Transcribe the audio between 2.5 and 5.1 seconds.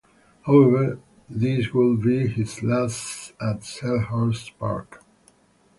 last at Selhurst Park.